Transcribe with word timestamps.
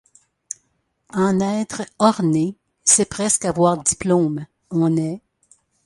En 1.13 1.39
être 1.41 1.83
orné, 1.99 2.55
c'est 2.83 3.05
presque 3.05 3.45
avoir 3.45 3.77
diplôme; 3.83 4.47
on 4.71 4.97
est 4.97 5.21